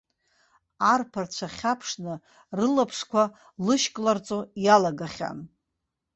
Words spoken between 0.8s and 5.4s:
Арԥарцәа хьаԥшны, рылаԥшқәа лышькларҵо иалагахьан.